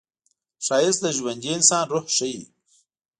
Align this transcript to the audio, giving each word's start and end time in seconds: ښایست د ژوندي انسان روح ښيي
ښایست 0.65 1.01
د 1.03 1.05
ژوندي 1.17 1.49
انسان 1.57 1.85
روح 1.91 2.05
ښيي 2.17 2.41